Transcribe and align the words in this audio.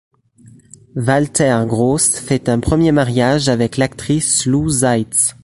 Walter 0.95 1.61
Gross 1.67 2.15
fait 2.17 2.49
un 2.49 2.59
premier 2.59 2.91
mariage 2.91 3.49
avec 3.49 3.77
l'actrice 3.77 4.47
Lou 4.47 4.67
Seitz. 4.67 5.35